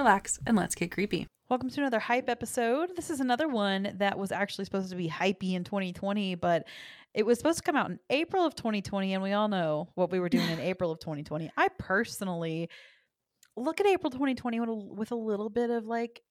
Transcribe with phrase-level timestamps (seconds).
[0.00, 1.26] relax, and let's get creepy.
[1.50, 2.96] Welcome to another hype episode.
[2.96, 6.66] This is another one that was actually supposed to be hypey in 2020, but
[7.12, 10.10] it was supposed to come out in April of 2020, and we all know what
[10.10, 11.50] we were doing in April of 2020.
[11.54, 12.70] I personally
[13.58, 16.22] look at April 2020 with a, with a little bit of like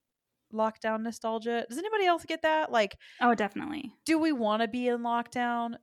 [0.52, 1.64] lockdown nostalgia.
[1.70, 2.72] Does anybody else get that?
[2.72, 3.92] Like, Oh, definitely.
[4.04, 5.76] do we want to be in lockdown?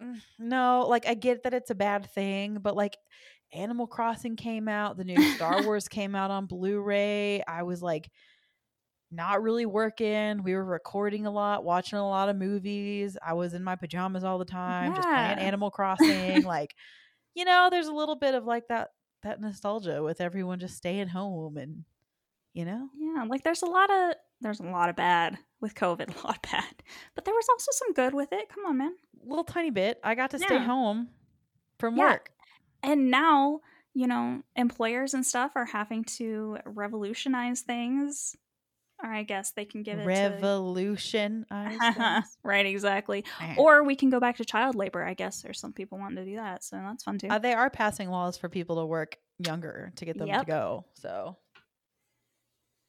[0.00, 2.96] Mm, No, like I get that it's a bad thing, but like
[3.52, 7.42] Animal Crossing came out, the new Star Wars came out on Blu-ray.
[7.46, 8.10] I was like
[9.10, 10.42] not really working.
[10.42, 13.16] We were recording a lot, watching a lot of movies.
[13.24, 16.42] I was in my pajamas all the time, just playing Animal Crossing.
[16.44, 16.74] like,
[17.34, 18.88] you know, there's a little bit of like that
[19.22, 21.84] that nostalgia with everyone just staying home and
[22.54, 22.88] you know?
[22.98, 26.36] Yeah, like there's a lot of there's a lot of bad with COVID, a lot
[26.44, 26.64] of bad.
[27.14, 28.48] But there was also some good with it.
[28.48, 28.94] Come on, man.
[29.24, 30.00] Little tiny bit.
[30.02, 30.64] I got to stay Yeah.
[30.64, 31.08] home
[31.78, 32.04] from Yeah.
[32.12, 32.30] work.
[32.82, 33.60] And now,
[33.94, 38.36] you know, employers and stuff are having to revolutionize things.
[39.02, 41.44] Or I guess they can give it revolution.
[41.50, 43.24] to Right, exactly.
[43.58, 45.42] or Or we can go back to child labor, I guess.
[45.42, 47.26] There's some people wanting to do that, so that's fun too.
[47.28, 50.84] uh, they are passing laws for people to work younger to get them to go.
[50.94, 51.36] So,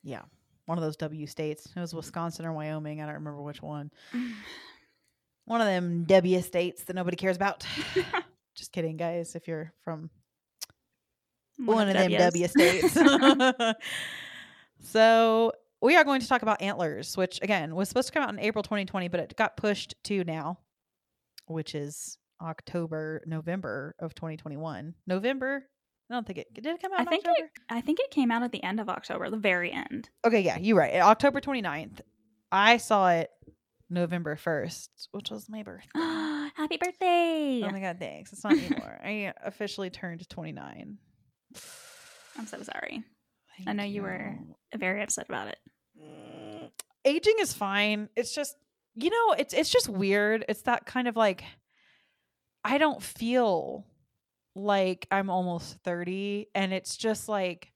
[0.03, 0.21] yeah,
[0.65, 1.67] one of those W states.
[1.75, 3.01] It was Wisconsin or Wyoming.
[3.01, 3.89] I don't remember which one.
[5.45, 7.65] One of them W states that nobody cares about.
[8.55, 9.35] Just kidding, guys.
[9.35, 10.09] If you're from
[11.57, 12.93] one, of them W states.
[14.79, 15.51] so
[15.81, 18.39] we are going to talk about antlers, which again was supposed to come out in
[18.39, 20.59] April 2020, but it got pushed to now,
[21.47, 24.93] which is October, November of 2021.
[25.07, 25.63] November?
[26.11, 26.99] I don't think it did it come out.
[26.99, 27.45] I in think October?
[27.45, 30.09] it I think it came out at the end of October, the very end.
[30.25, 30.95] Okay, yeah, you're right.
[30.95, 32.01] October 29th.
[32.51, 33.31] I saw it
[33.89, 35.87] November 1st, which was my birthday.
[36.53, 37.61] Happy birthday!
[37.63, 38.31] Oh my god, thanks.
[38.31, 38.99] It's not anymore.
[39.03, 40.97] I officially turned 29.
[42.37, 43.03] I'm so sorry.
[43.59, 44.35] I Thank know you were
[44.75, 45.57] very upset about it.
[46.01, 46.69] Mm,
[47.05, 48.09] aging is fine.
[48.15, 48.55] It's just
[48.95, 50.45] you know, it's it's just weird.
[50.47, 51.43] It's that kind of like
[52.63, 53.85] I don't feel
[54.55, 57.72] like I'm almost 30 and it's just like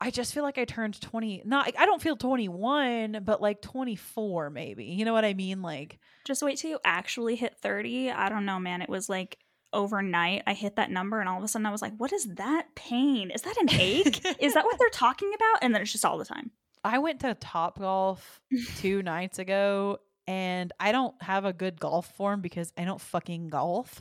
[0.00, 1.42] I just feel like I turned 20.
[1.44, 4.86] Not I don't feel 21, but like 24 maybe.
[4.86, 5.60] You know what I mean?
[5.62, 8.10] Like Just wait till you actually hit 30.
[8.10, 8.82] I don't know, man.
[8.82, 9.38] It was like
[9.72, 12.26] overnight I hit that number and all of a sudden I was like, what is
[12.34, 13.30] that pain?
[13.30, 14.24] Is that an ache?
[14.40, 15.62] is that what they're talking about?
[15.62, 16.50] And then it's just all the time.
[16.82, 18.40] I went to Top Golf
[18.76, 23.48] two nights ago and I don't have a good golf form because I don't fucking
[23.48, 24.00] golf.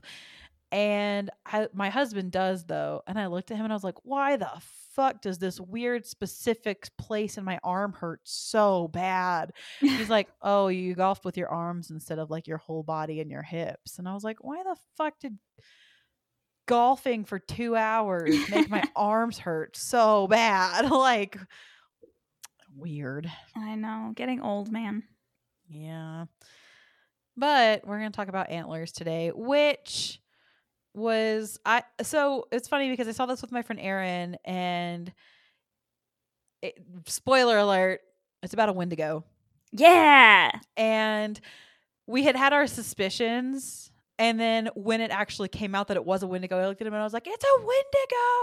[0.72, 3.02] And I, my husband does though.
[3.08, 4.52] And I looked at him and I was like, why the
[4.96, 9.52] fuck does this weird specific place in my arm hurt so bad?
[9.80, 13.32] He's like, oh, you golfed with your arms instead of like your whole body and
[13.32, 13.98] your hips.
[13.98, 15.38] And I was like, why the fuck did
[16.68, 20.86] golfing for two hours make my arms hurt so bad?
[20.92, 21.38] like,
[22.76, 23.32] weird.
[23.56, 24.12] I know.
[24.16, 25.04] Getting old, man.
[25.68, 26.26] Yeah.
[27.36, 30.20] But we're going to talk about antlers today, which
[30.94, 35.12] was I so it's funny because I saw this with my friend Erin and
[36.62, 38.02] it, spoiler alert,
[38.44, 39.24] it's about a Wendigo.
[39.72, 40.52] Yeah.
[40.76, 41.40] And
[42.08, 46.24] we had had our suspicions and then when it actually came out that it was
[46.24, 47.66] a Wendigo, I looked at him and I was like, "It's a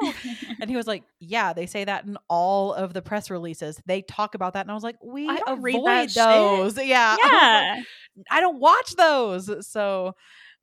[0.08, 3.78] Wendigo." and he was like, "Yeah, they say that in all of the press releases.
[3.84, 6.24] They talk about that." And I was like, "We I don't read avoid that shit.
[6.24, 7.16] those." Yeah.
[7.20, 7.82] I like, Yeah.
[8.30, 9.66] I don't watch those.
[9.68, 10.14] So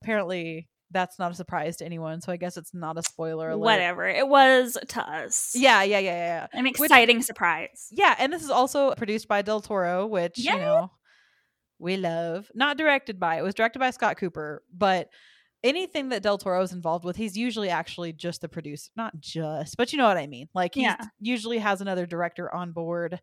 [0.02, 2.22] apparently that's not a surprise to anyone.
[2.22, 3.60] So I guess it's not a spoiler alert.
[3.64, 4.08] Whatever.
[4.08, 5.52] It was to us.
[5.56, 6.48] Yeah, yeah, yeah, yeah.
[6.54, 7.88] An Which- exciting surprise.
[7.92, 10.54] Yeah, and this is also produced by Del Toro, which Yeah.
[10.54, 10.92] you know
[11.80, 12.50] we love.
[12.56, 13.38] Not directed by.
[13.38, 15.10] It was directed by Scott Cooper, but
[15.64, 18.90] anything that Del Toro is involved with, he's usually actually just the producer.
[18.96, 20.48] Not just, but you know what I mean.
[20.54, 20.98] Like he Yeah.
[21.20, 23.20] usually has another director on board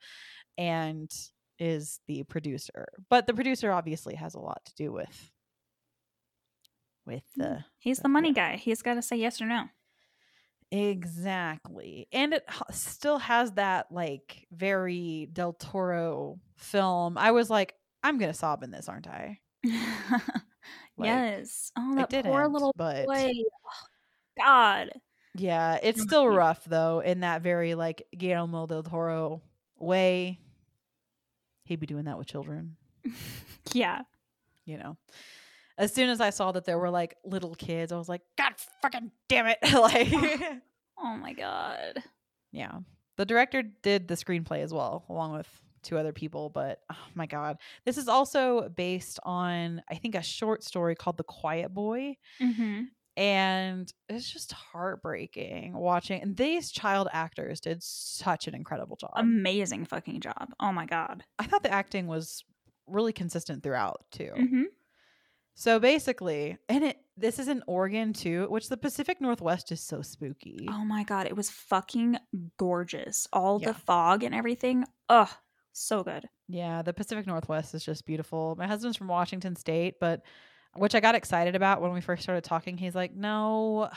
[0.58, 1.10] and
[1.58, 2.88] is the producer.
[3.10, 5.30] But the producer obviously has a lot to do with
[7.06, 8.56] with mm, the He's So, the money guy.
[8.56, 9.64] He's got to say yes or no.
[10.72, 12.06] Exactly.
[12.12, 17.18] And it still has that like very Del Toro film.
[17.18, 17.74] I was like,
[18.04, 19.38] I'm going to sob in this, aren't I?
[20.96, 21.72] Like, yes.
[21.78, 23.30] Oh, I that didn't, poor little but boy.
[23.32, 23.86] Oh,
[24.38, 24.90] God.
[25.34, 29.40] yeah, it's still rough though in that very like Guillermo del Toro
[29.78, 30.38] way,
[31.64, 32.76] he'd be doing that with children.
[33.72, 34.02] Yeah.
[34.66, 34.96] You know,
[35.80, 38.52] as soon as I saw that there were like little kids, I was like, God
[38.82, 39.58] fucking damn it!
[39.72, 40.12] like,
[41.02, 42.02] Oh my god.
[42.52, 42.78] yeah.
[43.16, 45.48] The director did the screenplay as well, along with
[45.82, 46.48] two other people.
[46.50, 51.16] But oh my god, this is also based on I think a short story called
[51.16, 52.16] The Quiet Boy.
[52.40, 52.82] Mm-hmm.
[53.16, 59.86] and it's just heartbreaking watching and these child actors did such an incredible job Amazing
[59.86, 60.52] fucking job.
[60.60, 61.24] Oh my god.
[61.38, 62.44] i thought the acting was
[62.86, 64.62] really consistent throughout too Mm-hmm.
[65.60, 70.00] So basically and it this is in oregon too which the pacific northwest is so
[70.00, 72.16] spooky Oh my god, it was fucking
[72.58, 73.26] gorgeous.
[73.32, 73.68] All Yeah.
[73.72, 74.84] the fog and everything.
[75.08, 75.28] Ugh,
[75.72, 76.24] so good.
[76.48, 80.22] yeah the pacific northwest is just beautiful my husband's from washington state but
[80.76, 83.88] which i got excited about when we first started talking he's like no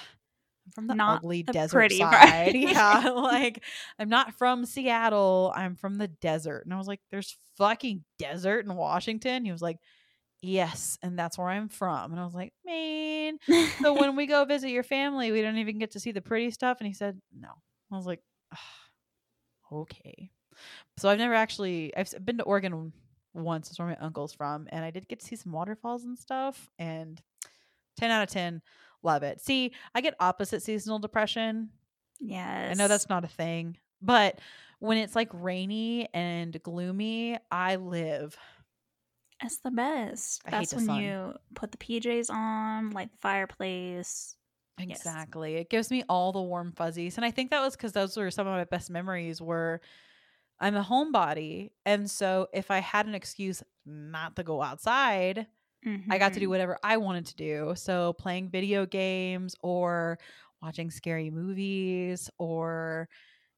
[0.65, 2.51] I'm from the Not ugly the desert pretty side.
[2.53, 3.09] part." Yeah.
[3.15, 3.63] Like
[3.99, 5.51] I'm not from Seattle.
[5.53, 6.61] I'm from the desert.
[6.63, 9.43] And I was like, there's fucking desert in Washington.
[9.43, 9.77] He was like,
[10.45, 12.11] Yes, and that's where I'm from.
[12.11, 13.39] And I was like, Man.
[13.81, 16.51] So when we go visit your family, we don't even get to see the pretty
[16.51, 16.77] stuff.
[16.79, 17.49] And he said, No.
[17.91, 18.21] I was like,
[18.53, 18.59] "Ah,
[19.71, 20.31] Okay.
[20.97, 22.93] So I've never actually I've been to Oregon
[23.33, 23.69] once.
[23.69, 26.69] That's where my uncle's from, and I did get to see some waterfalls and stuff.
[26.79, 27.21] And
[27.97, 28.61] ten out of ten,
[29.03, 29.41] love it.
[29.41, 31.69] See, I get opposite seasonal depression.
[32.19, 32.71] yes.
[32.71, 34.39] I know that's not a thing, but
[34.79, 38.37] when it's like rainy and gloomy, I live.
[39.43, 40.43] It's the best.
[40.45, 40.89] I That's when sun.
[40.89, 44.37] you put the PJs on, light the fireplace.
[44.87, 45.17] Yes.
[45.17, 45.55] Exactly.
[45.55, 47.17] It gives me all the warm fuzzies.
[47.17, 49.81] And I think that was because those were some of my best memories were
[50.59, 51.71] I'm a homebody.
[51.85, 55.47] And so if I had an excuse not to go outside,
[56.09, 56.51] I got to do Mhm.
[56.51, 57.73] whatever I wanted to do.
[57.77, 60.19] So playing video games or
[60.61, 63.09] watching scary movies or,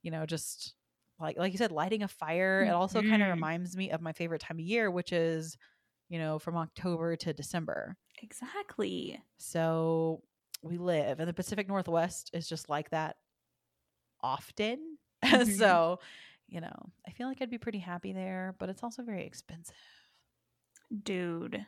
[0.03, 0.75] you know, just
[1.19, 2.65] like like you said, lighting a fire.
[2.65, 3.31] It also kind of Mhm.
[3.31, 5.57] reminds me of my favorite time of year, which is,
[6.09, 7.97] you know, from October to December.
[8.21, 9.21] Exactly.
[9.37, 10.21] So
[10.61, 13.17] we live and the Pacific Northwest is just like that
[14.21, 14.97] often.
[15.25, 15.57] Mhm.
[15.57, 15.99] so,
[16.47, 19.73] you know, I feel like I'd be pretty happy there, but it's also very expensive.
[21.03, 21.65] Dude.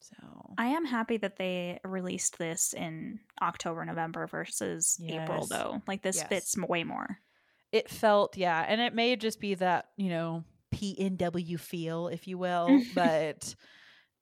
[0.00, 0.16] So
[0.58, 5.80] I am happy that they released this in October, November versus April, though.
[5.86, 6.28] Like, this Yes.
[6.28, 7.18] fits way more.
[7.72, 10.44] it felt, yeah, and it may just be that, you know,
[10.76, 13.54] PNW feel, if you will, but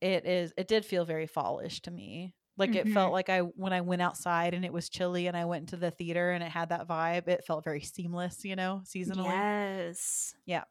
[0.01, 2.35] it is it did feel very fallish to me.
[2.57, 2.93] Like it Mhm.
[2.95, 5.77] felt like I when I went outside and it was chilly and I went to
[5.77, 9.33] the theater and it had that vibe, it felt very seamless, you know, seasonally.
[9.33, 10.35] Yes.
[10.47, 10.65] Yeah.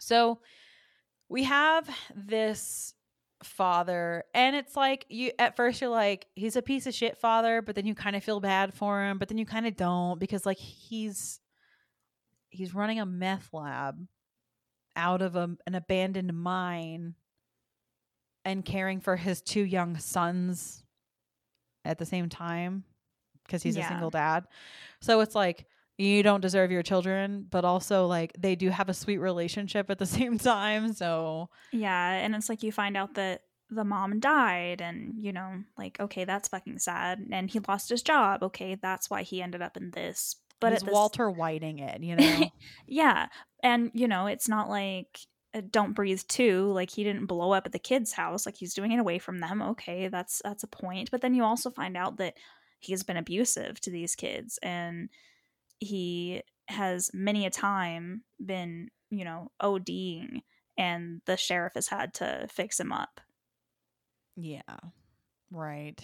[0.00, 0.40] So
[1.28, 2.94] we have this
[3.44, 7.60] father and it's like you at first you're like he's a piece of shit father
[7.60, 10.20] but then you kind of feel bad for him but then you kind of don't
[10.20, 11.40] because like he's
[12.50, 13.96] he's running a meth lab
[14.96, 17.14] out of a, an abandoned mine
[18.44, 20.84] and caring for his two young sons
[21.84, 22.84] at the same time
[23.44, 24.46] because he's a single dad
[25.00, 25.66] so it's like
[25.98, 29.98] you don't deserve your children, but also like they do have a sweet relationship at
[29.98, 30.92] the same time.
[30.92, 32.12] So Yeah.
[32.12, 36.26] And it's like you find out that the mom died, and, you know, like, okay,
[36.26, 37.26] that's fucking sad.
[37.30, 38.42] And he lost his job.
[38.42, 40.36] Okay, that's why he ended up in this.
[40.62, 42.50] But it's Walter Whiting it, you know.
[42.86, 43.28] Yeah.
[43.62, 45.18] And, you know, it's not like
[45.54, 48.74] uh, Don't Breathe too like he didn't blow up at the kid's house, like he's
[48.74, 49.62] doing it away from them.
[49.62, 51.10] Okay, that's that's a point.
[51.10, 52.34] But then you also find out that
[52.80, 55.08] he's been abusive to these kids and
[55.78, 60.42] he has many a time been, you know, ODing
[60.78, 63.20] and the sheriff has had to fix him up.
[64.36, 64.62] yeah,
[65.50, 66.00] right.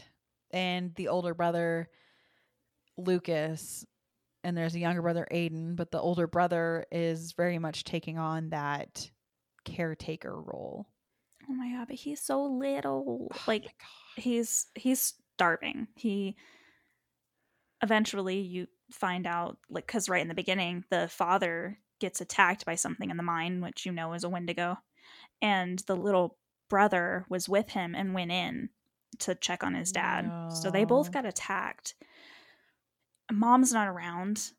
[0.50, 1.88] And the older brother,
[2.97, 3.87] Lucas,
[4.45, 8.50] and there's a younger brother, Aiden, but the older brother is very much taking on
[8.50, 9.11] that
[9.64, 10.87] caretaker role.
[11.49, 13.28] Oh my god, but he's so little.
[13.33, 13.75] Oh Like
[14.16, 15.88] he's he's starving.
[15.97, 16.37] He
[17.83, 22.75] eventually you find out like cuz right in the beginning the father gets attacked by
[22.75, 24.78] something in the mine which you know is a wendigo
[25.42, 28.71] and the little brother was with him and went in
[29.21, 30.30] to check on his dad.
[30.52, 31.95] So they both got attacked.
[33.31, 34.53] Mom's not around.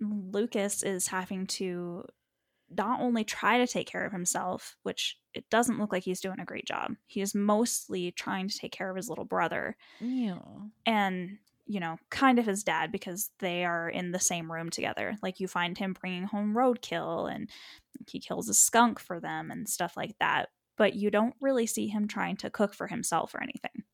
[0.00, 2.04] Lucas is having to
[2.70, 6.40] not only try to take care of himself, which it doesn't look like he's doing
[6.40, 6.92] a great job.
[7.06, 10.38] He is mostly trying to take care of his little brother yeah.
[10.84, 15.16] and, you know, kind of his dad because they are in the same room together.
[15.22, 17.48] Like you find him bringing home roadkill and
[18.08, 20.48] he kills a skunk for them and stuff like that.
[20.76, 23.84] But you don't really see him trying to cook for himself or anything.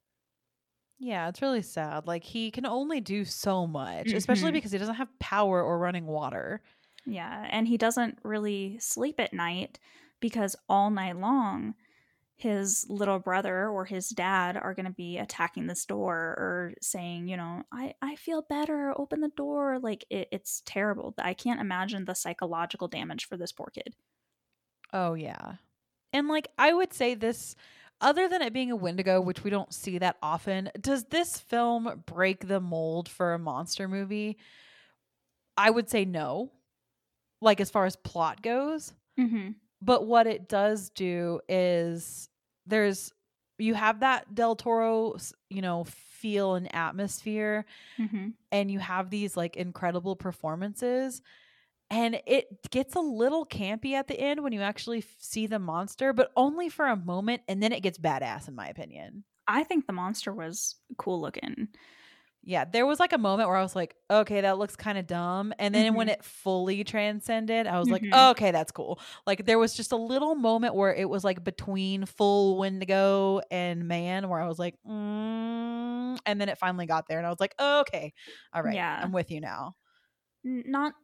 [1.04, 2.06] Yeah, it's really sad.
[2.06, 4.54] Like he can only do so much, especially Mhm.
[4.54, 6.62] because he doesn't have power or running water.
[7.04, 9.80] Yeah, and he doesn't really sleep at night
[10.20, 11.74] because all night long
[12.36, 17.28] his little brother or his dad are going to be attacking this door or saying,
[17.28, 19.78] you know, I, I feel better, open the door.
[19.78, 21.14] Like, it, it's terrible.
[21.18, 23.94] I can't imagine the psychological damage for this poor kid.
[24.92, 25.56] Oh yeah.
[26.12, 27.54] And like I would say this
[28.02, 32.02] other than it being a Wendigo, which we don't see that often, does this film
[32.04, 34.36] break the mold for a monster movie?
[35.56, 36.50] I would say no.
[37.40, 38.92] Like as far as plot goes.
[39.18, 39.52] Mm-hmm.
[39.80, 42.28] But what it does do is
[42.66, 43.12] there's
[43.58, 45.16] you have that Del Toro,
[45.48, 47.64] you know, feel and atmosphere
[47.98, 48.28] Mm-hmm.
[48.52, 51.20] and you have these like incredible performances
[51.92, 55.58] and it gets a little campy at the end when you actually f- see the
[55.60, 59.62] monster but only for a moment and then it gets badass in my opinion I
[59.64, 61.68] think the monster was cool looking.
[62.44, 65.06] yeah there was like a moment where i was like okay that looks kind of
[65.06, 66.12] dumb and then when Mhm.
[66.14, 68.30] it fully transcended i was like Mhm.
[68.32, 72.04] okay that's cool like there was just a little moment where it was like between
[72.04, 77.18] full wendigo and man where i was like mm, and then it finally got there
[77.18, 78.12] and i was like okay
[78.52, 79.00] all right Yeah.
[79.02, 79.76] i'm with you now
[80.44, 80.94] Not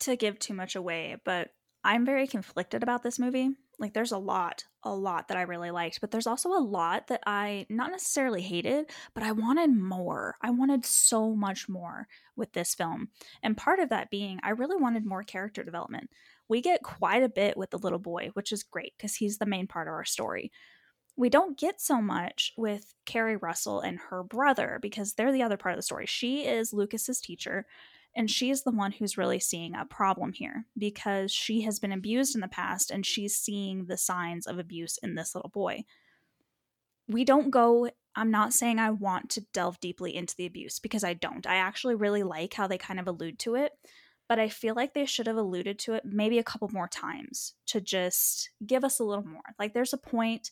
[0.00, 1.50] to give too much away, but
[1.82, 3.50] I'm very conflicted about this movie.
[3.78, 7.06] Like, there's a lot, a lot that I really liked, but there's also a lot
[7.06, 10.36] that I not necessarily hated, but I wanted more.
[10.42, 13.08] I wanted so much more with this film.
[13.42, 16.10] And part of that being, I really wanted more character development.
[16.46, 19.46] We get quite a bit with the little boy, which is great because he's the
[19.46, 20.52] main part of our story.
[21.16, 25.56] We don't get so much with Keri Russell and her brother because they're the other
[25.56, 26.06] part of the story.
[26.06, 27.66] She is Lucas's teacher,
[28.16, 32.34] and she's the one who's really seeing a problem here because she has been abused
[32.34, 35.84] in the past and she's seeing the signs of abuse in this little boy.
[37.08, 41.04] We don't go, I'm not saying I want to delve deeply into the abuse because
[41.04, 41.46] I don't.
[41.46, 43.72] I actually really like how they kind of allude to it,
[44.28, 47.54] but I feel like they should have alluded to it maybe a couple more times
[47.66, 49.42] to just give us a little more.
[49.58, 50.50] Like there's a point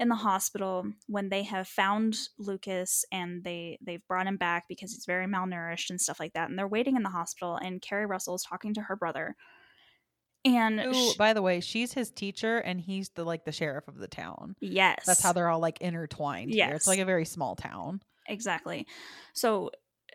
[0.00, 4.92] in the hospital when they have found Lucas and they they've brought him back because
[4.92, 8.06] he's very malnourished and stuff like that and they're waiting in the hospital and Keri
[8.06, 9.36] Russell is talking to her brother
[10.42, 13.86] and Who, sh- by the way, she's his teacher and he's the like the sheriff
[13.88, 14.56] of the town.
[14.60, 16.48] yes That's how they're all like intertwined.
[16.50, 16.68] Here.
[16.68, 16.76] Yes.
[16.76, 18.00] It's like a very small town.
[18.26, 18.86] exactly
[19.34, 19.70] so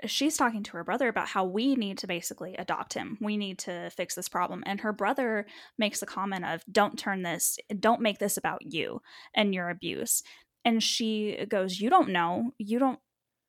[0.08, 3.18] she's talking to her brother about how we need to basically adopt him.
[3.22, 4.64] We need to fix this problem.
[4.66, 5.46] And her brother
[5.78, 9.02] makes the comment of don't turn this don't make this about you
[9.34, 10.24] and your abuse.
[10.64, 12.52] And she goes you don't know.
[12.58, 13.00] You don't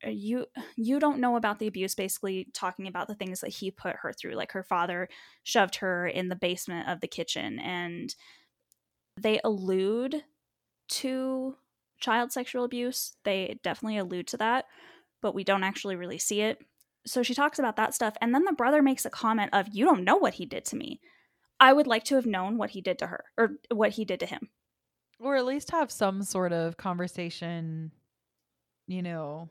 [0.06, 0.46] uh, you
[0.76, 4.12] you don't know about the abuse basically talking about the things that he put her
[4.12, 4.34] through.
[4.34, 5.08] Like her father
[5.42, 8.14] shoved her in the basement of the kitchen and
[9.18, 10.24] they allude
[10.88, 11.56] to
[11.98, 13.14] child sexual abuse.
[13.24, 14.66] They definitely allude to that
[15.26, 16.62] but we don't actually really see it
[17.06, 19.84] so she talks about that stuff and then the brother makes a comment of you
[19.84, 21.00] don't know what he did to me
[21.60, 24.20] i would like to have known what he did to her or what he did
[24.20, 24.50] to him
[25.18, 27.92] Or at least have some sort of conversation,
[28.88, 29.50] you know,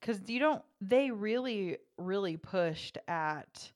[0.00, 3.72] because you don't, they really, really pushed at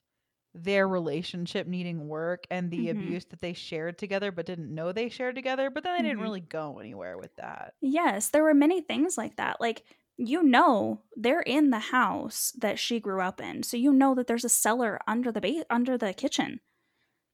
[0.54, 2.88] their relationship needing work and the Mhm.
[2.90, 5.70] abuse that they shared together but didn't know they shared together.
[5.70, 6.23] But then they didn't Mhm.
[6.23, 7.75] really go anywhere with that.
[7.80, 9.61] Yes, there were many things like that.
[9.61, 9.85] Like,
[10.18, 13.62] you know, they're in the house that she grew up in.
[13.62, 16.60] So you know that there's a cellar under the ba- under the kitchen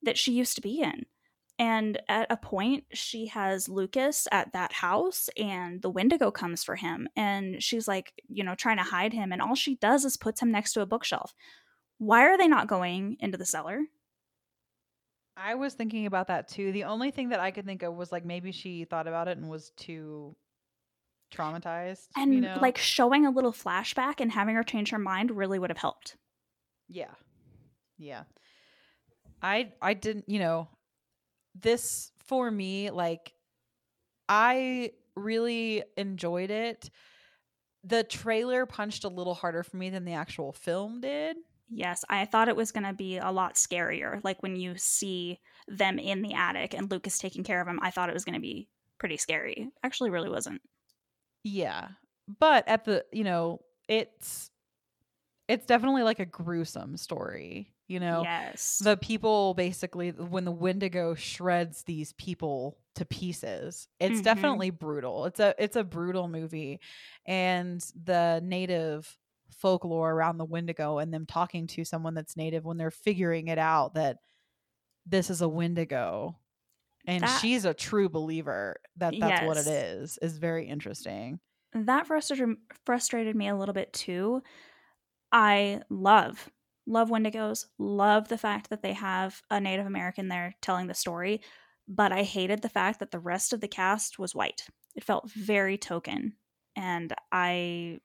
[0.02, 1.06] that she used to be in.
[1.58, 6.76] And at a point, she has Lucas at that house, and the Wendigo comes for
[6.76, 7.08] him.
[7.16, 9.32] And she's like, you know, trying to hide him.
[9.32, 11.32] And all she does is puts him next to a bookshelf.
[11.98, 13.82] Why are they not going into the cellar?
[15.36, 16.72] I was thinking about that too.
[16.72, 19.38] The only thing that I could think of was like maybe she thought about it
[19.38, 20.36] and was too
[21.34, 22.06] traumatized.
[22.16, 22.58] And you know?
[22.60, 26.16] like showing a little flashback and having her change her mind really would have helped.
[26.88, 27.14] Yeah.
[27.98, 28.24] Yeah.
[29.42, 30.68] I I didn't, you know,
[31.54, 33.32] this for me like
[34.28, 36.90] I really enjoyed it.
[37.84, 41.36] The trailer punched a little harder for me than the actual film did.
[41.68, 44.20] Yes, I thought it was going to be a lot scarier.
[44.22, 47.90] Like when you see them in the attic and Lucas taking care of him, I
[47.90, 49.70] thought it was going to be pretty scary.
[49.82, 50.60] Actually, really wasn't.
[51.44, 51.88] Yeah.
[52.26, 54.50] But at the, you know, it's
[55.48, 58.22] it's definitely like a gruesome story, you know.
[58.22, 58.78] yes.
[58.84, 64.24] the people basically when the wendigo shreds these people to pieces it's Mhm.
[64.24, 66.80] definitely brutal it's a it's a brutal movie
[67.26, 69.18] and the native
[69.52, 73.58] folklore around the wendigo and them talking to someone that's native when they're figuring it
[73.58, 74.18] out that
[75.06, 76.38] this is a wendigo
[77.06, 81.40] and That- she's a true believer that that's what it is is is very interesting
[81.72, 82.56] that frustrated
[82.86, 84.42] frustrated me a little bit too.
[85.32, 86.50] I love
[86.86, 91.40] love Wendigos, love the fact that they have a Native American there telling the story,
[91.88, 94.66] but I hated the fact that the rest of the cast was white.
[94.94, 96.34] It felt very token.
[96.76, 98.00] And I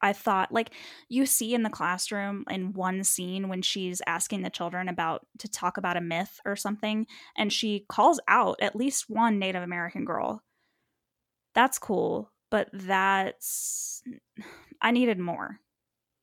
[0.00, 0.70] I thought like
[1.08, 5.48] you see in the classroom in one scene when she's asking the children about to
[5.48, 10.04] talk about a myth or something and she calls out at least one Native American
[10.04, 10.42] girl.
[11.54, 14.02] That's cool, but that's
[14.80, 15.58] I needed more.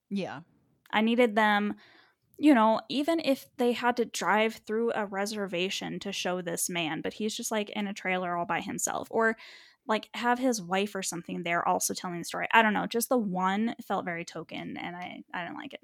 [0.09, 0.41] Yeah.
[0.91, 1.75] I needed them,
[2.37, 7.01] you know, even if they had to drive through a reservation to show this man,
[7.01, 9.07] but he's just like in a trailer all by himself.
[9.11, 9.35] Or
[9.87, 12.47] like have his wife or something there also telling the story.
[12.51, 15.81] I don't know, just the one felt very token and I I didn't like it.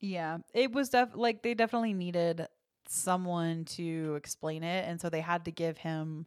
[0.00, 0.38] Yeah.
[0.54, 2.46] It was def like they definitely needed
[2.88, 6.26] someone to explain it and so they had to give him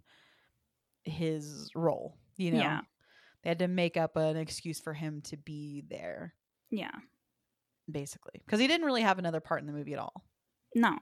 [1.03, 2.59] his role, you know.
[2.59, 2.81] Yeah.
[3.43, 6.35] They had to make up an excuse for him to be there
[6.69, 6.91] Yeah.
[7.89, 10.23] basically because he didn't really have another part in the movie at all.
[10.75, 10.97] No.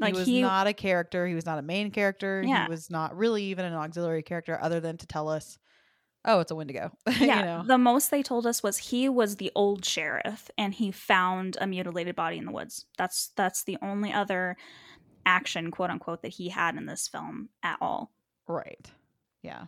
[0.00, 1.26] Like he was he not a character.
[1.26, 2.42] He was not a main character.
[2.44, 2.64] Yeah.
[2.64, 5.58] He was not really even an auxiliary character other than to tell us,
[6.24, 6.90] oh, it's a Wendigo.
[7.20, 7.62] yeah, you know?
[7.66, 11.66] the most they told us was he was the old sheriff and he found a
[11.66, 12.86] mutilated body in the woods.
[12.96, 14.56] That's that's the only other
[15.26, 18.10] action, quote unquote, that he had in this film at all.
[18.48, 18.90] Right.
[19.42, 19.64] Yeah.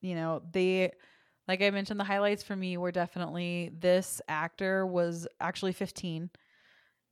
[0.00, 0.90] You know, the
[1.48, 6.30] like I mentioned, the highlights for me were definitely this actor was actually 15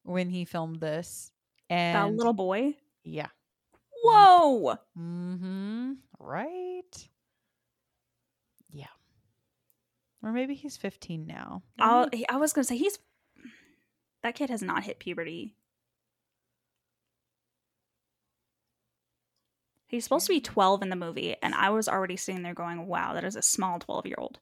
[0.09, 1.31] when he filmed this.
[1.71, 2.75] And that little boy.
[3.05, 3.29] Yeah.
[4.03, 4.79] Whoa!
[4.99, 5.93] Mm-hmm.
[6.19, 7.09] Right.
[8.71, 8.87] Yeah.
[10.23, 11.63] Or maybe he's 15 now.
[11.79, 12.99] I'll, I was gonna say he's
[14.23, 15.55] that kid has not hit puberty.
[19.87, 22.87] He's supposed to be 12 in the movie, and I was already sitting there going,
[22.87, 24.39] wow, that is a small 12 year old.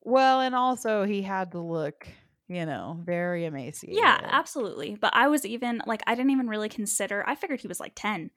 [0.00, 2.08] Well, and also he had to look,
[2.54, 3.96] you know, very emaciated.
[3.96, 4.96] Yeah, absolutely.
[5.00, 7.92] But I was even like, I didn't even really consider, I figured he was like
[7.94, 8.30] 10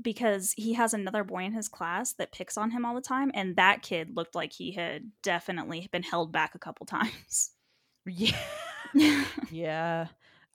[0.00, 3.30] because he has another boy in his class that picks on him all the time.
[3.34, 7.50] And that kid looked like he had definitely been held back a couple times.
[8.06, 8.36] Yeah.
[9.50, 10.06] yeah.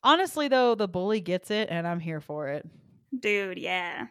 [0.04, 2.68] Honestly, though, the bully gets it, and I'm here for it.
[3.18, 4.08] Dude, yeah.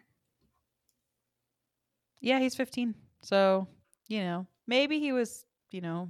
[2.21, 2.95] Yeah, he's 15.
[3.23, 3.67] So,
[4.09, 6.09] you know, maybe he was, you know,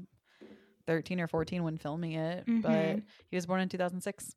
[0.86, 3.02] 13 or 14 when filming it, but Mhm.
[3.30, 4.34] he was born in 2006.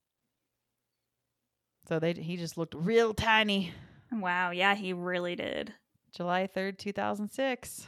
[1.88, 3.71] So they he just looked real tiny.
[4.12, 4.51] Wow.
[4.51, 5.73] Yeah, he really did.
[6.12, 7.88] July 3rd, 2006.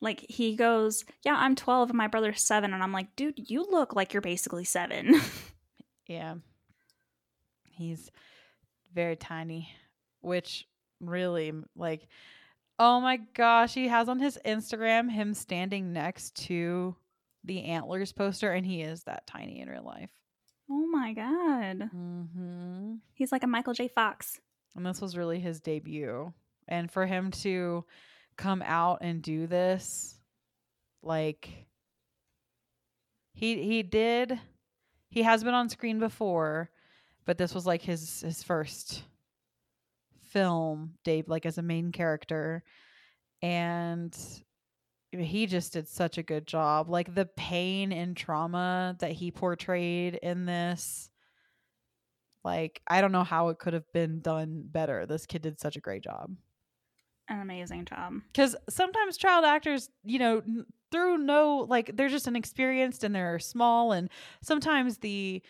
[0.00, 2.72] Like he goes, Yeah, I'm 12 and my brother's seven.
[2.72, 5.14] And I'm like, Dude, you look like you're basically seven.
[6.08, 6.34] Yeah.
[7.70, 8.10] He's
[8.92, 9.70] very tiny,
[10.20, 10.66] which
[11.00, 12.06] really like
[12.78, 16.96] oh my gosh, he has on his Instagram him standing next to
[17.44, 20.10] the antlers poster and he is that tiny in real life.
[20.70, 21.90] oh my God.
[21.94, 23.00] Mhm.
[23.14, 23.88] He's like a Michael J.
[23.88, 24.40] Fox.
[24.74, 26.32] And this was really his debut.
[26.68, 27.84] And for him to
[28.36, 30.18] come out and do this
[31.02, 31.66] like
[33.34, 34.38] he he did
[35.10, 36.70] he has been on screen before,
[37.26, 39.02] but this was like his his first
[40.30, 42.62] film Dave like as a main character
[43.42, 44.16] and
[45.12, 50.14] he just did such a good job like the pain and trauma that he portrayed
[50.14, 51.10] in this
[52.44, 55.06] like I don't know how it could have been done better.
[55.06, 56.34] This kid did such a great job.
[57.28, 58.14] An amazing job.
[58.34, 60.42] Cuz sometimes child actors, you know,
[60.90, 64.10] through no like they're just inexperienced and they're small and
[64.42, 65.42] sometimes the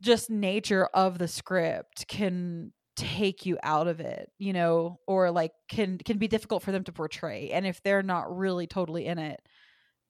[0.00, 5.52] just nature of the script can take you out of it, you know, or like
[5.70, 7.50] can can be difficult for them to portray.
[7.50, 9.40] And if they're not really totally in it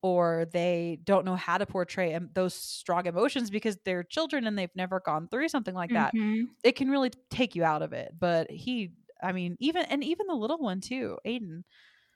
[0.02, 4.58] or they don't know how to portray em- those strong emotions because they're children and
[4.58, 6.56] they've never gone through something like that, Mhm.
[6.64, 8.12] it can really take you out of it.
[8.18, 11.64] But he, I mean, even and even the little one too, Aiden.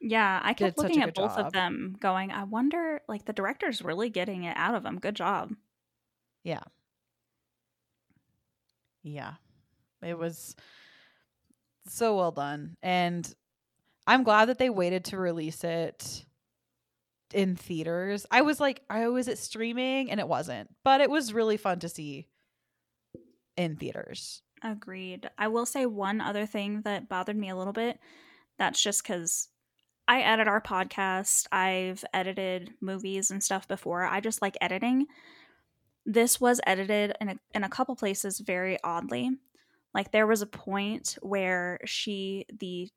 [0.00, 3.24] Yeah, I kept Did such a looking at both of them going, I wonder, like,
[3.24, 5.52] the director's really getting it out of them Good job.
[6.44, 6.62] Yeah,
[9.02, 9.34] yeah,
[10.02, 10.54] it was
[11.88, 13.32] so well done, and
[14.06, 16.24] I'm glad that they waited to release it
[17.32, 18.26] in theaters.
[18.30, 21.78] I was like, I was it streaming, and it wasn't, but it was really fun
[21.80, 22.28] to see
[23.56, 24.42] in theaters.
[24.62, 25.28] Agreed.
[25.38, 27.98] I will say one other thing that bothered me a little bit.
[28.58, 29.48] That's just because
[30.06, 31.46] I edit our podcast.
[31.50, 34.04] I've edited movies and stuff before.
[34.04, 35.06] I just like editing.
[36.06, 39.30] This was edited in a, in a couple places very oddly.
[39.94, 42.88] Like there was a point where she, the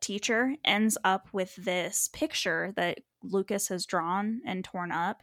[0.00, 5.22] teacher, ends up with this picture that Lucas has drawn and torn up.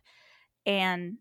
[0.66, 1.18] And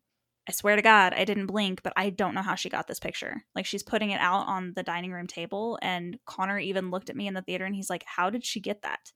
[0.48, 2.98] I swear to God, I didn't blink, but I don't know how she got this
[2.98, 3.42] picture.
[3.54, 7.16] Like she's putting it out on the dining room table, and Connor even looked at
[7.16, 9.12] me in the theater and he's like, How did she get that?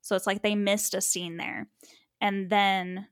[0.00, 1.68] So it's like they missed a scene there.
[2.20, 3.06] And then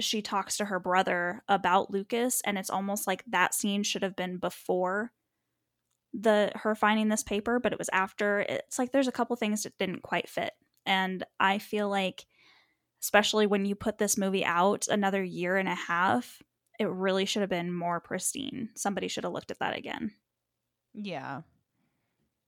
[0.00, 4.16] she talks to her brother about Lucas, and it's almost like that scene should have
[4.16, 5.12] been before
[6.18, 8.40] the her finding this paper, but it was after.
[8.40, 10.52] It's like there's a couple things that didn't quite fit.
[10.84, 12.26] And I feel like
[13.02, 16.42] especially when you put this movie out another year and a half,
[16.78, 18.70] it really should have been more pristine.
[18.74, 20.12] Somebody should have looked at that again.
[20.94, 21.42] Yeah.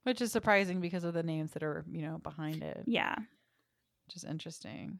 [0.04, 2.84] Which is surprising because of the names that are, you know, behind it.
[2.86, 3.14] Yeah.
[3.14, 4.98] Which is interesting.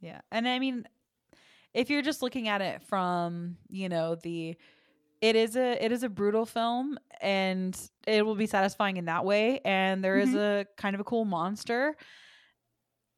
[0.00, 0.22] Yeah.
[0.32, 0.84] And I mean,
[1.74, 4.56] if you're just looking at it from, you know, the
[5.20, 9.24] it is a it is a brutal film and it will be satisfying in that
[9.24, 11.96] way and there is a kind of a cool monster.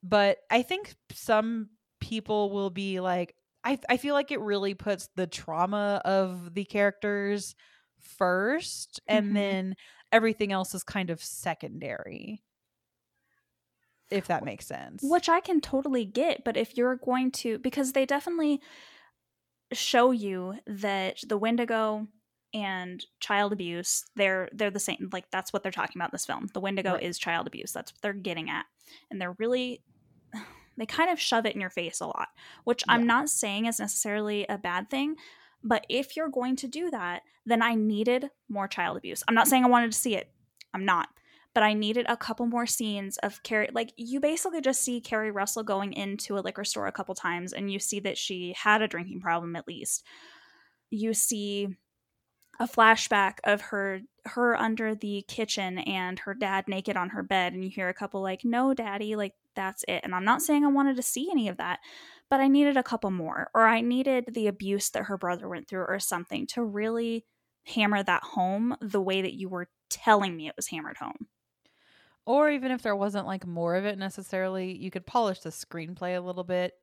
[0.02, 5.08] But i think some people will be like i i feel like it really puts
[5.14, 7.54] the trauma of the characters
[8.00, 9.36] first and Mhm.
[9.36, 9.76] then
[10.10, 12.42] everything else is kind of secondary
[14.10, 15.02] if that makes sense.
[15.04, 18.62] Which I can totally get, but if you're going to because they definitely
[19.72, 22.06] show you that the Wendigo
[22.54, 26.26] and child abuse, they're they're the same like that's what they're talking about in this
[26.26, 26.48] film.
[26.52, 27.02] The Wendigo Right.
[27.02, 27.72] is child abuse.
[27.72, 28.66] That's what they're getting at.
[29.10, 29.82] And they're really
[30.76, 32.28] they kind of shove it in your face a lot,
[32.64, 35.16] which I'm not saying is necessarily a bad thing.
[35.64, 39.22] But if you're going to do that, then I needed more child abuse.
[39.28, 39.50] I'm not mm.
[39.50, 40.30] saying I wanted to see it.
[40.74, 41.08] I'm not.
[41.54, 43.68] But I needed a couple more scenes of Keri.
[43.72, 47.52] Like, you basically just see Keri Russell going into a liquor store a couple times,
[47.52, 50.04] and you see that she had a drinking problem at least.
[50.90, 51.68] You see
[52.60, 57.52] a flashback of her her under the kitchen and her dad naked on her bed
[57.52, 60.64] and you hear a couple like no daddy like that's it and i'm not saying
[60.64, 61.80] i wanted to see any of that
[62.30, 65.66] but i needed a couple more or i needed the abuse that her brother went
[65.66, 67.24] through or something to really
[67.66, 71.26] hammer that home the way that you were telling me it was hammered home
[72.26, 76.16] or even if there wasn't like more of it necessarily you could polish the screenplay
[76.16, 76.74] a little bit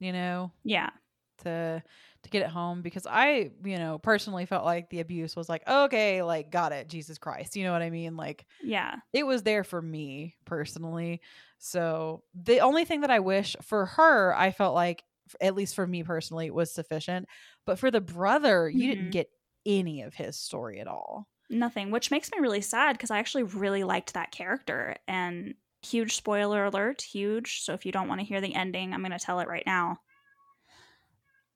[0.00, 0.52] you know?
[0.64, 0.90] Yeah.
[1.38, 1.82] To
[2.22, 5.66] to get it home because i you know personally felt like the abuse was like
[5.68, 8.16] okay like got it jesus christ you know what i mean?
[8.16, 8.96] Like yeah.
[9.12, 11.20] it was there for me personally.
[11.58, 15.02] So the only thing that i wish for her i felt like
[15.40, 17.26] at least for me personally was sufficient.
[17.66, 18.90] But for the brother you Mhm.
[18.90, 19.28] didn't get
[19.66, 23.42] any of his story at all nothing which makes me really sad because i actually
[23.42, 25.54] really liked that character and
[25.84, 29.12] huge spoiler alert huge so if you don't want to hear the ending i'm going
[29.12, 29.98] to tell it right now.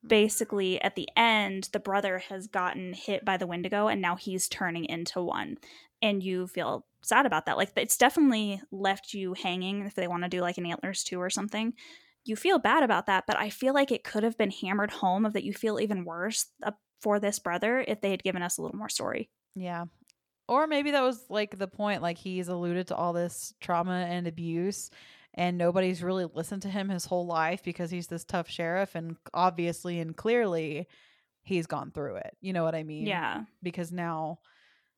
[0.05, 4.47] Basically at the end the brother has gotten hit by the wendigo and now he's
[4.47, 5.57] turning into one
[6.01, 10.23] and you feel sad about that like it's definitely left you hanging if they want
[10.23, 11.73] to do like an antlers 2 or something.
[12.23, 15.25] You feel bad about that but i feel like it could have been hammered home
[15.25, 16.71] of that you feel even worse uh,
[17.01, 19.85] for this brother if they had given us a little more story Yeah.
[20.47, 22.01] Or maybe that was like the point.
[22.01, 24.89] Like he's alluded to all this trauma and abuse,
[25.35, 29.15] and nobody's really listened to him his whole life because he's this tough sheriff, and
[29.33, 30.87] obviously and clearly
[31.43, 32.35] he's gone through it.
[32.41, 33.05] You know what I mean?
[33.05, 34.39] yeah Because now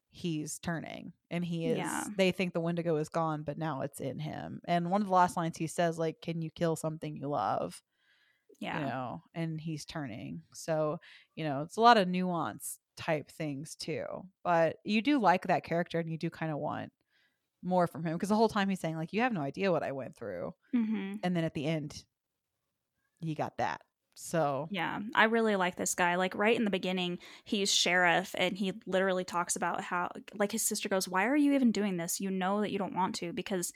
[0.10, 2.04] he's turning and he is, Yeah.
[2.18, 4.60] they think the Wendigo is gone, but now it's in him.
[4.66, 7.82] And one of the last lines he says, like, can you kill something you love?
[8.60, 10.44] yeah you know, and he's turning.
[10.54, 11.00] So,
[11.36, 14.06] you know, it's a lot of nuance type things too.
[14.44, 16.92] But you do like that character and you do kind of want
[17.64, 19.84] more from him because the whole time he's saying, like, you have no idea what
[19.84, 20.54] I went through.
[20.74, 22.06] hmm And then at the end,
[23.22, 23.82] you got that.
[24.16, 26.16] So, Yeah, I really like this guy.
[26.16, 30.64] Like right in the beginning, he's sheriff and he literally talks about how like his
[30.66, 32.22] sister goes, "Why are you even doing this?
[32.22, 33.74] You know that you don't want to." Because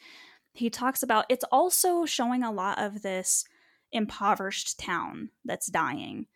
[0.54, 3.45] he talks about it's also showing a lot of this
[3.91, 6.28] impoverished town that's dying.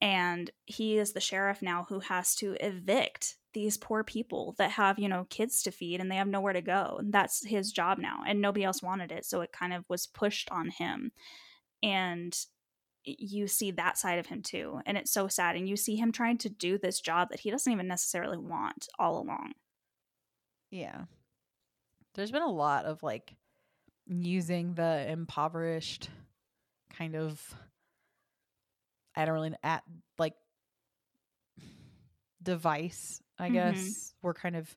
[0.00, 4.98] And he is the sheriff now who has to evict these poor people that have,
[4.98, 6.96] you know, kids to feed and they have nowhere to go.
[6.98, 8.22] And that's his job now.
[8.26, 9.24] And nobody else wanted it.
[9.24, 11.12] So it kind of was pushed on him.
[11.82, 12.36] And
[13.04, 16.10] you see that side of him too and it's so sad and you see him
[16.10, 19.52] trying to do this job that he doesn't even necessarily want all along
[20.70, 21.04] yeah.
[22.14, 23.34] There's been a lot of like
[24.06, 26.08] using the impoverished
[26.92, 27.54] kind of
[29.16, 29.82] I don't really at
[30.18, 30.34] like
[32.42, 33.52] device, I Mhm.
[33.52, 34.14] guess.
[34.22, 34.74] We're kind of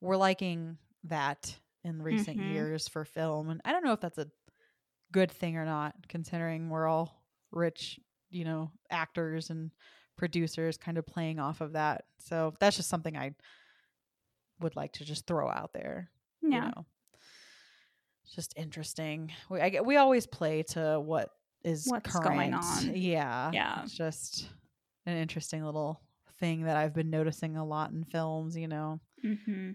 [0.00, 2.50] we're liking that in recent Mhm.
[2.50, 4.30] years for film and I don't know if that's a
[5.12, 9.70] good thing or not considering we're all rich, you know, actors and
[10.16, 12.06] producers kind of playing off of that.
[12.20, 13.34] So that's just something I
[14.60, 16.10] would like to just throw out there.
[16.42, 16.86] yeah You know,
[18.24, 19.32] it's just interesting.
[19.50, 21.30] We I, we always play to what
[21.64, 22.28] is What's current.
[22.28, 22.94] going on.
[22.94, 23.50] Yeah.
[23.52, 23.82] Yeah.
[23.82, 24.48] It's just
[25.06, 26.00] an interesting little
[26.38, 29.00] thing that I've been noticing a lot in films, you know.
[29.24, 29.72] Mm-hmm.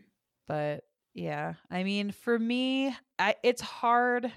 [0.47, 4.31] But yeah, I mean, for me, I, it's hard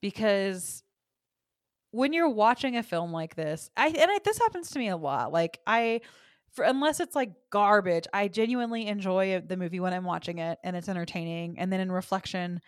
[0.00, 0.82] because
[1.92, 4.96] when you're watching a film like this, I and I, this happens to me a
[4.96, 5.32] lot.
[5.32, 6.00] Like I,
[6.52, 10.76] for unless it's like garbage, I genuinely enjoy the movie when I'm watching it and
[10.76, 11.58] it's entertaining.
[11.58, 12.60] And then in reflection,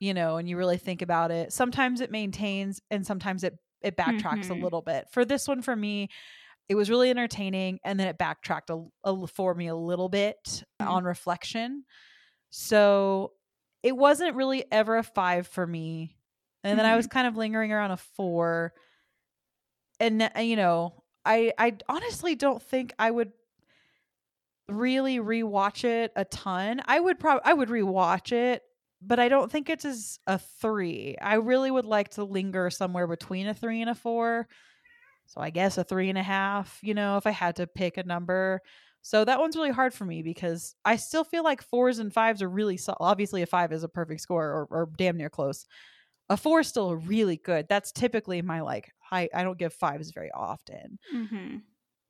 [0.00, 3.96] you know, and you really think about it, sometimes it maintains and sometimes it it
[3.96, 4.50] backtracks Mhm.
[4.50, 5.08] a little bit.
[5.12, 6.08] For this one, for me,
[6.68, 10.64] it was really entertaining, and then it backtracked a, a, for me a little bit
[10.80, 10.86] Mhm.
[10.86, 11.84] on reflection.
[12.50, 13.34] So
[13.82, 16.18] it wasn't really ever a five for me,
[16.64, 18.74] and then I was kind of lingering around a four.
[19.98, 23.32] And you know, I I honestly don't think I would
[24.68, 26.80] really rewatch it a ton.
[26.84, 28.62] I would probably I would rewatch it,
[29.02, 31.16] but I don't think it's as a three.
[31.20, 34.46] I really would like to linger somewhere between a three and a four.
[35.26, 37.96] So I guess a three and a half, you know, if I had to pick
[37.96, 38.60] a number.
[39.02, 42.42] So that one's really hard for me because I still feel like fours and fives
[42.42, 45.64] are really so- obviously a five is a perfect score or, or damn near close.
[46.28, 47.66] A four is still really good.
[47.68, 51.56] That's typically my like I I don't give fives very often Mm-hmm.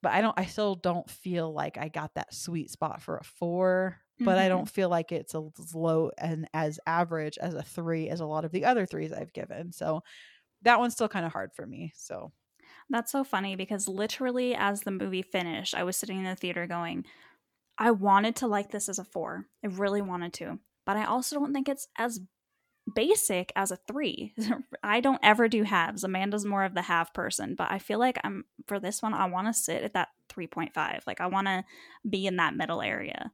[0.02, 3.24] but I don't I still don't feel like I got that sweet spot for a
[3.24, 4.48] 4, but I Mhm.
[4.48, 8.26] don't feel like it's a- as low and as average as a 3 as a
[8.26, 9.72] lot of the other 3s I've given.
[9.72, 10.02] So
[10.62, 11.92] that one's still kind of hard for me.
[11.96, 12.32] So
[12.88, 16.66] That's so funny because literally, as the movie finished, I was sitting in the theater
[16.66, 17.04] going,
[17.78, 19.46] I wanted to like this as a four.
[19.64, 20.60] I really wanted to.
[20.86, 22.20] But I also don't think it's as
[22.94, 24.34] basic as a three.
[24.84, 26.04] I don't ever do halves.
[26.04, 29.26] Amanda's more of the half person, but I feel like I'm for this one, I
[29.26, 31.04] want to sit at that 3.5.
[31.06, 31.64] Like, I want to
[32.08, 33.32] be in that middle area.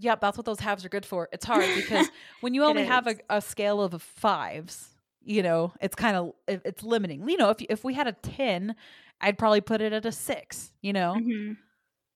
[0.00, 1.28] Yep, that's what those halves are good for.
[1.32, 2.08] It's hard because
[2.40, 4.88] when you only have a, a scale of fives,
[5.22, 7.28] you know, it's kind of it's limiting.
[7.28, 8.74] You know, if if we had a 10,
[9.20, 11.16] I'd probably put it at a 6, you know.
[11.18, 11.56] Mhm.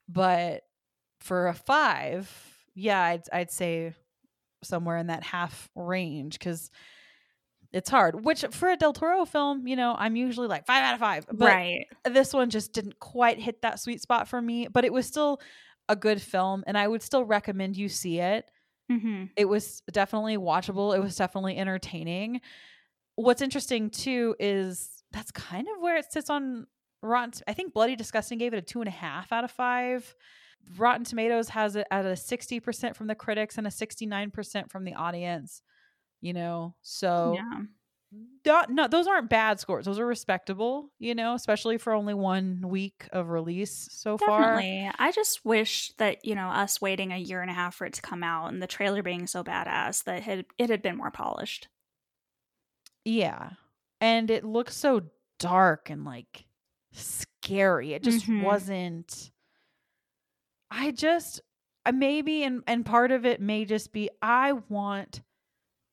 [0.08, 0.62] but
[1.20, 2.30] for a five
[2.74, 3.94] yeah i'd, I'd say
[4.62, 6.70] somewhere in that half range because
[7.72, 10.94] it's hard which for a del toro film you know i'm usually like five out
[10.94, 11.86] of five but right.
[12.04, 15.40] this one just didn't quite hit that sweet spot for me but it was still
[15.88, 18.50] a good film and i would still recommend you see it.
[18.90, 20.94] Hmm it was definitely watchable.
[20.96, 22.40] It was definitely entertaining.
[23.16, 26.66] What's interesting too is that's kind of where it sits on
[27.02, 30.14] rotten i think bloody disgusting gave it a two and a half out of five.
[30.78, 34.94] Rotten tomatoes has it at a 60% from the critics and a 69% from the
[34.94, 35.62] audience
[36.20, 36.74] you know?
[36.82, 37.62] So Yeah.
[38.46, 42.60] Not, no those aren't bad scores those are respectable you know especially for only one
[42.68, 44.66] week of release so far
[44.98, 47.94] I just wish that, you know, us waiting a year and a half for it
[47.94, 51.10] to come out and the trailer being so badass that had, it had been more
[51.10, 51.68] polished.
[53.04, 53.50] Yeah.
[54.00, 56.46] And it looks so dark and like
[56.92, 57.92] scary.
[57.92, 58.40] It just Mhm.
[58.40, 59.30] wasn't
[60.70, 61.40] I just
[61.86, 65.22] I maybe and and part of it may just be I want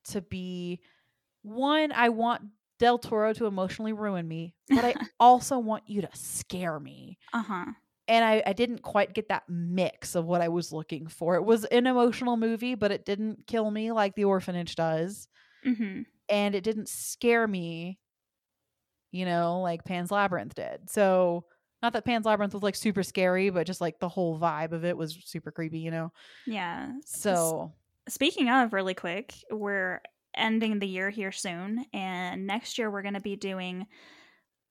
[0.06, 0.82] to be
[1.44, 2.44] one I want
[2.80, 7.18] Del Toro to emotionally ruin me, but I also want you to scare me.
[7.34, 7.66] Uh huh.
[8.08, 11.36] And I, I didn't quite get that mix of what I was looking for.
[11.36, 15.28] It was an emotional movie, but it didn't kill me like The Orphanage does
[15.64, 18.00] hmm and it didn't scare me,
[19.12, 20.90] you know, like Pan's Labyrinth did.
[20.90, 21.46] So,
[21.82, 24.86] not that Pan's Labyrinth was like super scary, but just like the whole vibe of
[24.86, 26.12] it was super creepy, you know.
[26.46, 26.94] Yeah.
[27.06, 27.74] So,
[28.10, 30.02] Speaking of really quick, we're
[30.36, 33.88] ending the year here soon, and next year we're going to be doing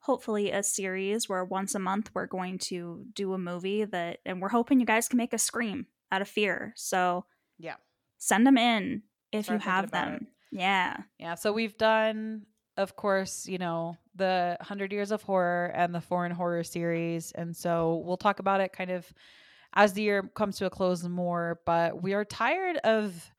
[0.00, 4.40] hopefully a series where once a month we're going to do a movie that, and
[4.40, 6.72] we're hoping you guys can make a scream out of fear.
[6.76, 7.26] So
[7.58, 7.76] yeah.
[8.18, 10.14] send them in if Start you have them.
[10.14, 10.22] it.
[10.52, 10.96] Yeah.
[11.18, 12.46] Yeah, so we've done
[12.76, 17.54] of course, you know, the 100 Years of Horror and the Foreign Horror series, and
[17.54, 19.12] so we'll talk about it kind of
[19.74, 23.30] as the year comes to a close more, but we are tired of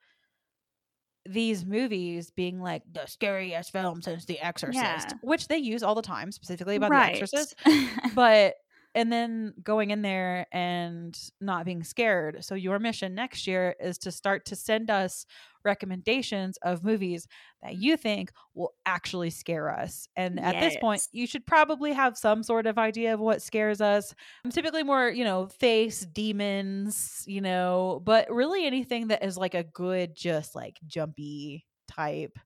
[1.28, 5.08] these movies being like the scariest film since The Exorcist, Yeah.
[5.22, 7.14] which they use all the time, specifically about right.
[7.14, 7.54] The Exorcist.
[8.14, 8.54] But
[8.94, 12.44] and then going in there and not being scared.
[12.44, 15.24] So your mission next year is to start to send us
[15.64, 17.26] recommendations of movies
[17.62, 20.08] that you think will actually scare us.
[20.16, 23.80] And at this point, you should probably have some sort of idea of what scares
[23.80, 24.14] us.
[24.44, 29.54] I'm typically more, you know, face, demons, you know, but really anything that is like
[29.54, 32.38] a good, just like jumpy type,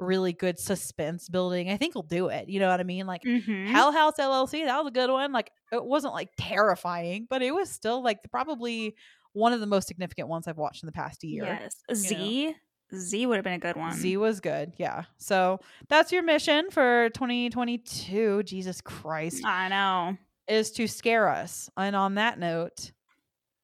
[0.00, 2.48] really good suspense building, I think will do it.
[2.48, 3.06] You know what I mean?
[3.06, 3.68] Like Mhm.
[3.68, 5.30] Hell House LLC, that was a good one.
[5.32, 8.96] Like it wasn't like terrifying, but it was still like probably
[9.32, 11.44] one of the most significant ones I've watched in the past year.
[11.44, 11.76] Yes.
[11.94, 12.56] Z.
[12.92, 13.92] Z would have been a good one.
[13.92, 14.72] Z was good.
[14.76, 15.04] Yeah.
[15.18, 18.42] So that's your mission for 2022.
[18.42, 19.44] Jesus Christ.
[19.44, 20.16] I know.
[20.48, 21.70] Is to scare us.
[21.76, 22.90] And on that note,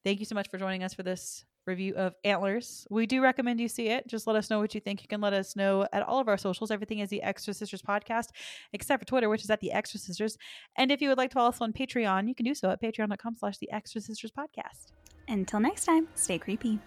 [0.05, 2.87] thank you so much for joining us for this review of Antlers.
[2.91, 4.07] We do recommend you see it.
[4.07, 5.03] Just let us know what you think.
[5.03, 6.71] You can let us know at all of our socials.
[6.71, 8.29] Everything is the Extra Sisters podcast,
[8.73, 10.39] except for Twitter, which is at the Extra Sisters.
[10.77, 12.83] And if you would like to follow us on Patreon, you can do so at
[12.83, 14.93] patreon.com slash the Extra Sisters podcast.
[15.29, 16.79] Until next time, stay creepy.